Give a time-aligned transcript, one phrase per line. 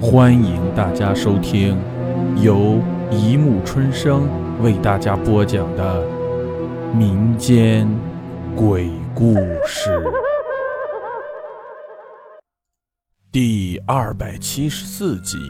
[0.00, 1.76] 欢迎大家收听
[2.40, 4.28] 由一木春生
[4.62, 6.06] 为大家播讲的
[6.94, 7.88] 民间
[8.54, 9.34] 鬼故
[9.66, 10.00] 事
[13.32, 15.36] 第二百七十四集《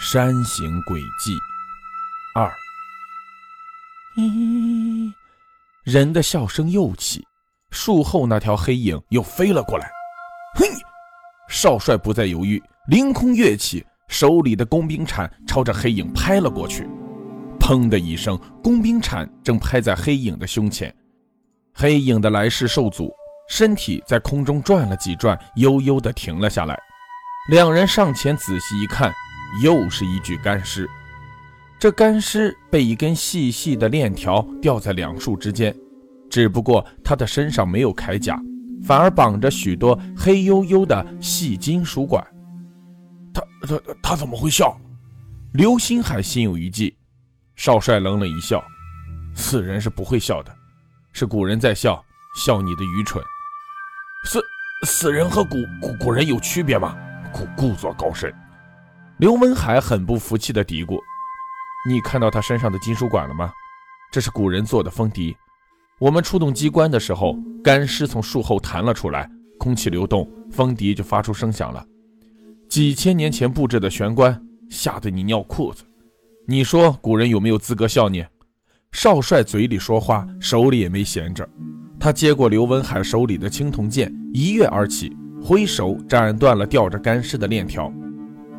[0.00, 1.36] 山形诡计
[2.34, 2.46] 二》。
[4.18, 5.12] 咦，
[5.84, 7.22] 人的笑声又起，
[7.70, 9.90] 树后那条黑影又飞了过来。
[10.54, 10.66] 嘿，
[11.50, 12.62] 少帅不再犹豫。
[12.88, 16.88] 凌空跃起，手里的工兵铲朝着黑影拍了过去。
[17.58, 20.94] 砰的一声，工兵铲正拍在黑影的胸前，
[21.74, 23.10] 黑影的来势受阻，
[23.48, 26.78] 身体在空中转了几转，悠悠地停了下来。
[27.50, 29.12] 两人上前仔细一看，
[29.64, 30.88] 又是一具干尸。
[31.80, 35.74] 这干尸被一根细细的链条吊在两树之间，
[36.30, 38.40] 只不过他的身上没有铠甲，
[38.84, 42.24] 反而绑着许多黑黝黝的细金属管。
[43.62, 44.78] 他他怎么会笑？
[45.52, 46.94] 刘星海心有余悸。
[47.54, 48.62] 少帅冷冷一笑
[49.34, 50.54] ：“死人是不会笑的，
[51.12, 52.04] 是古人在笑，
[52.36, 53.24] 笑你的愚蠢。
[54.26, 54.42] 死
[54.86, 56.94] 死人和古古古人有区别吗？
[57.32, 58.30] 故故作高深。”
[59.16, 61.00] 刘文海很不服气的嘀咕
[61.88, 63.50] ：“你看到他身上的金属管了吗？
[64.12, 65.34] 这是古人做的风笛。
[65.98, 67.34] 我们触动机关的时候，
[67.64, 69.26] 干尸从树后弹了出来，
[69.58, 71.82] 空气流动，风笛就发出声响了。”
[72.76, 74.38] 几千年前布置的玄关，
[74.68, 75.82] 吓得你尿裤子。
[76.46, 78.22] 你说古人有没有资格笑你？
[78.92, 81.48] 少帅嘴里说话，手里也没闲着。
[81.98, 87.90] 他接过刘文海手里的青铜剑，一跃而起，挥手斩断了吊着干尸的链条。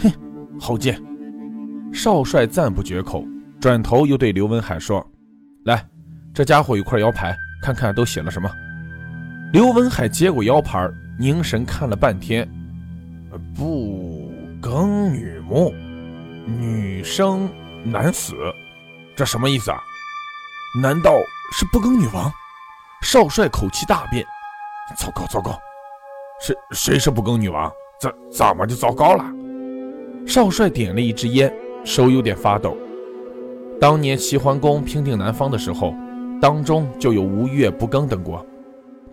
[0.00, 0.12] 哼，
[0.60, 1.02] 好剑！
[1.90, 3.26] 少帅赞不绝口，
[3.58, 5.02] 转头又对刘文海说
[5.64, 5.88] ：“来，
[6.34, 8.46] 这家伙有块腰牌，看看都写了什么。”
[9.54, 10.86] 刘文海接过腰牌，
[11.18, 12.46] 凝神看了半天。
[13.54, 14.01] 不
[14.72, 15.70] 耕女墓，
[16.46, 17.46] 女生
[17.84, 18.32] 难死，
[19.14, 19.78] 这什么意思啊？
[20.80, 21.12] 难道
[21.52, 22.32] 是不耕女王？
[23.02, 24.24] 少帅口气大变，
[24.96, 25.60] 糟糕糟糕，
[26.40, 27.70] 谁谁是不耕女王？
[28.00, 29.22] 怎怎么就糟糕了？
[30.26, 31.54] 少帅点了一支烟，
[31.84, 32.74] 手有点发抖。
[33.78, 35.94] 当年齐桓公平定南方的时候，
[36.40, 38.42] 当中就有吴越、不耕等国，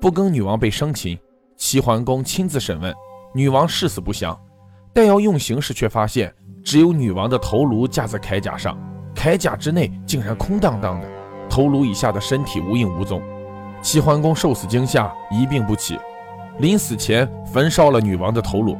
[0.00, 1.18] 不耕女王被生擒，
[1.56, 2.94] 齐桓公亲自审问。
[3.34, 4.40] 女王誓死不降，
[4.98, 8.76] 待要用刑时，却发现只有女王的头颅架在铠甲上，
[9.14, 11.06] 铠甲之内竟然空荡荡的，
[11.48, 13.22] 头颅以下的身体无影无踪。
[13.80, 15.96] 齐桓公受此惊吓，一病不起，
[16.58, 18.76] 临死前焚烧了女王的头颅。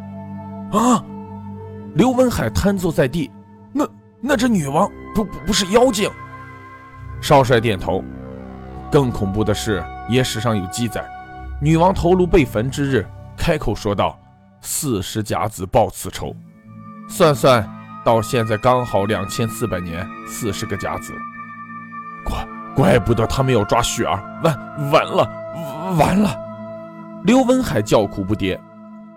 [0.73, 1.01] 啊！
[1.95, 3.31] 刘文海瘫坐在地，
[3.73, 3.89] 那
[4.21, 6.11] 那这女王不不不是妖精？
[7.21, 8.03] 少帅点头。
[8.91, 11.09] 更恐怖的是，野史上有记载，
[11.63, 13.07] 女王头颅被焚之日，
[13.37, 14.19] 开口说道。
[14.61, 16.35] 四十甲子报此仇，
[17.09, 17.69] 算算
[18.05, 21.13] 到现在刚好两千四百年，四十个甲子，
[22.25, 26.37] 怪怪不得他们要抓雪儿，完完了完了！
[27.25, 28.59] 刘文海叫苦不迭。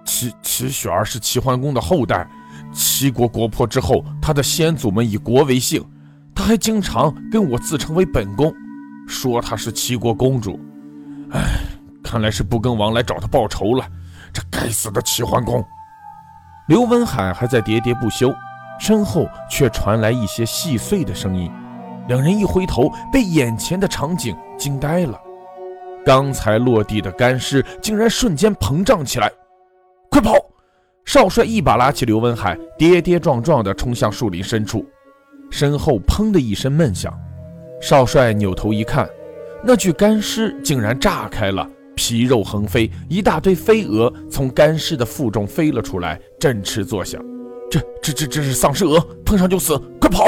[0.04, 2.28] 齐齐雪儿是齐桓公的后代，
[2.74, 5.84] 齐国国破之后，他的先祖们以国为姓，
[6.34, 8.52] 他还经常跟我自称为本宫，
[9.08, 10.60] 说他是齐国公主。
[11.32, 11.40] 哎，
[12.04, 13.86] 看来是不更王来找他报仇了。
[14.34, 15.64] 这该死的齐桓公！
[16.68, 18.34] 刘文海还在喋喋不休，
[18.80, 21.52] 身后却传来一些细碎的声音。
[22.08, 25.20] 两人一回头，被眼前的场景惊呆了。
[26.06, 29.32] 刚才落地的干尸竟然瞬间膨胀起来！
[30.10, 30.34] 快跑！
[31.06, 34.86] 少帅一把拉起刘文海，跌跌撞撞地冲向树林深处。
[35.50, 37.14] 身后砰的一声闷响，
[37.82, 39.10] 少帅扭头一看，
[39.64, 41.68] 那具干尸竟然炸开了。
[41.96, 47.22] 皮肉横飞，一大堆飞蛾从干尸的腹中飞了出来，振翅作响。
[47.70, 49.78] 这、这、这、这是丧尸蛾，碰上就死！
[50.00, 50.26] 快跑！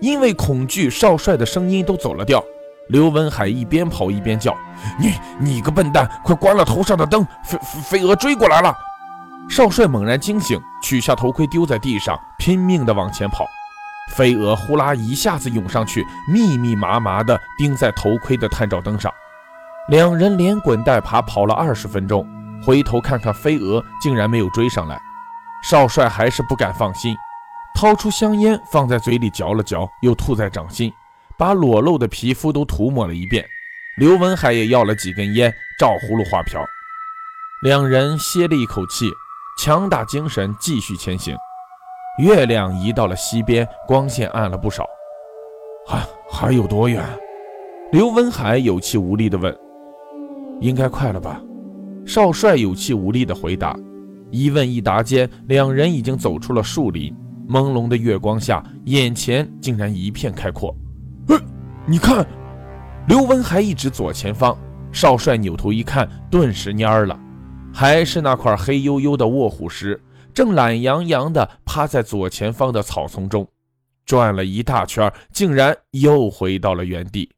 [0.00, 2.42] 因为恐惧，少帅的声音都走了调。
[2.88, 4.54] 刘文海一边跑一边叫
[5.00, 7.26] ：“你、你个笨蛋，快关了头上的灯！
[7.44, 8.74] 飞、飞蛾追过来了！”
[9.48, 13.46] 少帅猛然惊醒，取下头盔丢在地上，拼命地往前跑。
[14.14, 19.10] 飞蛾呼啦一下子涌上去，密密麻麻地钉在头盔的探照灯上。
[19.88, 22.26] 两人连滚带爬跑了二十分钟，
[22.64, 24.98] 回头看看飞蛾，竟然没有追上来。
[25.62, 27.14] 少帅还是不敢放心，
[27.74, 30.90] 掏出香烟放在嘴里嚼了嚼，又吐在掌心，
[31.36, 33.44] 把裸露的皮肤都涂抹了一遍。
[33.98, 36.64] 刘文海也要了几根烟，照葫芦画瓢。
[37.62, 39.10] 两人歇了一口气，
[39.58, 41.36] 强打精神继续前行。
[42.18, 44.86] 月亮移到了西边，光线暗了不少。
[45.86, 47.04] 还还有多远？
[47.92, 49.54] 刘文海有气无力地问。
[50.64, 51.42] 应该快了吧？
[52.06, 53.78] 少帅有气无力地回答
[54.32, 57.14] ：“一问一答间，两人已经走出了树林。
[57.46, 60.74] 朦胧的月光下，眼前竟然一片开阔。
[61.28, 61.38] 呃，
[61.86, 62.26] 你看，
[63.06, 64.56] 刘文海一指左前方。
[64.90, 67.18] 少帅扭头一看，顿时蔫了，
[67.70, 70.00] 还是那块黑黝黝的卧虎石，
[70.32, 73.46] 正懒洋洋地趴在左前方的草丛中，
[74.06, 77.28] 转了一大圈，竟然又回到了原地。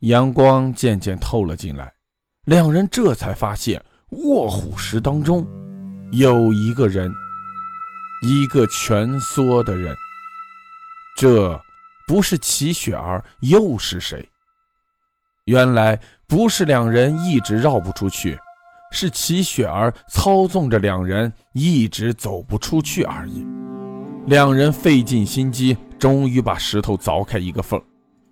[0.00, 1.92] 阳光渐渐透了进来，
[2.44, 5.46] 两人这才发现卧虎石当中
[6.12, 7.12] 有一个人，
[8.22, 9.96] 一个蜷缩的人。
[11.16, 11.58] 这
[12.06, 14.28] 不是齐雪儿，又是谁？
[15.46, 18.38] 原来不是两人一直绕不出去，
[18.90, 23.46] 是齐雪儿操纵着两人一直走不出去而已。
[24.26, 27.82] 两人费尽心机，终于把石头凿开一个缝，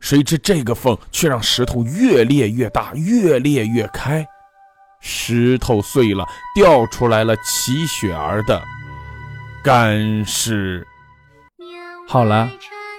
[0.02, 4.26] 谁知这个缝却让石头越裂越大，越裂越开，
[5.00, 8.60] 石头碎了，掉出来了齐雪儿的
[9.64, 10.86] 干尸。
[12.08, 12.50] 好了，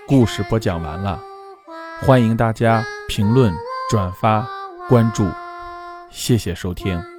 [0.07, 1.21] 故事播讲完了，
[2.01, 3.53] 欢迎大家评论。
[3.89, 4.47] 转发
[4.87, 5.29] 关注，
[6.09, 7.12] 谢谢收听。